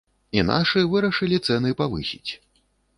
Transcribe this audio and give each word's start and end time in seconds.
І 0.37 0.45
нашы 0.51 0.79
вырашылі 0.95 1.41
цэны 1.47 1.77
павысіць. 1.85 2.31